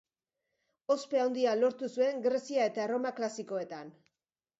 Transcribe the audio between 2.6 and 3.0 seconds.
eta